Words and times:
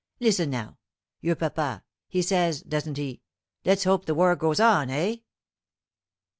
"Listen 0.19 0.49
now. 0.49 0.79
Your 1.19 1.35
papa, 1.35 1.83
he 2.07 2.23
says, 2.23 2.63
doesn't 2.63 2.97
he, 2.97 3.21
'Let's 3.63 3.83
hope 3.83 4.05
the 4.05 4.15
war 4.15 4.35
goes 4.35 4.59
on,' 4.59 4.89
eh?" 4.89 5.17